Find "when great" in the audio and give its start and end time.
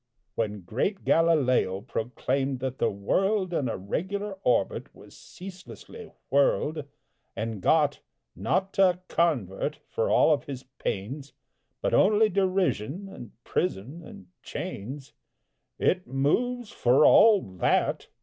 0.33-1.03